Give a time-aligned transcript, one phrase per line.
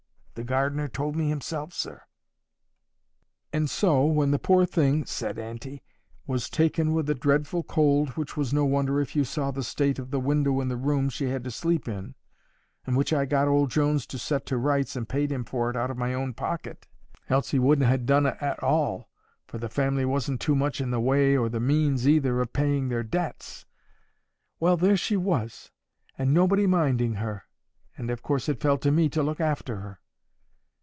[0.33, 1.71] The gardener told me himself,
[3.43, 5.83] sir.—'And so, when the poor thing,' said auntie,
[6.25, 9.99] 'was taken with a dreadful cold, which was no wonder if you saw the state
[9.99, 12.15] of the window in the room she had to sleep in,
[12.87, 15.75] and which I got old Jones to set to rights and paid him for it
[15.75, 16.87] out of my own pocket,
[17.29, 19.09] else he wouldn't ha' done it at all,
[19.47, 22.87] for the family wasn't too much in the way or the means either of paying
[22.89, 25.69] their debts—well, there she was,
[26.17, 27.43] and nobody minding her,
[27.95, 29.99] and of course it fell to me to look after her.